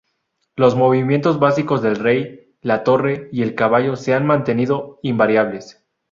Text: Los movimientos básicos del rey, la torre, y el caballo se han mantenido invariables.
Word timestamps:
Los 0.55 0.75
movimientos 0.75 1.37
básicos 1.37 1.83
del 1.83 1.97
rey, 1.97 2.55
la 2.63 2.83
torre, 2.83 3.29
y 3.31 3.43
el 3.43 3.53
caballo 3.53 3.95
se 3.95 4.15
han 4.15 4.25
mantenido 4.25 4.97
invariables. 5.03 5.85